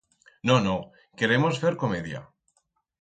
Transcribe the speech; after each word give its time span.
No, 0.51 0.55
no... 0.67 0.77
queremos 1.23 1.61
fer 1.67 1.75
comedia. 1.85 2.23